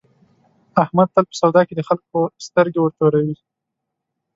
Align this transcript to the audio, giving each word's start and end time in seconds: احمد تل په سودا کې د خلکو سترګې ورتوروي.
احمد 0.83 1.07
تل 1.13 1.25
په 1.29 1.35
سودا 1.41 1.61
کې 1.67 1.73
د 1.75 1.81
خلکو 1.89 2.19
سترګې 2.47 2.79
ورتوروي. 2.81 3.35